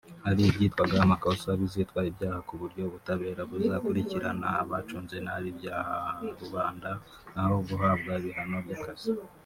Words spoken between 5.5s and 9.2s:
ibya rubanda aho guhabwa ibihano by’akazi